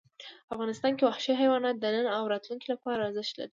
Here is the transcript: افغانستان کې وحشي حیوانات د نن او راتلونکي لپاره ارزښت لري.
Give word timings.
افغانستان 0.53 0.91
کې 0.97 1.03
وحشي 1.05 1.33
حیوانات 1.41 1.75
د 1.79 1.85
نن 1.95 2.07
او 2.17 2.23
راتلونکي 2.33 2.67
لپاره 2.73 2.99
ارزښت 3.07 3.33
لري. 3.37 3.49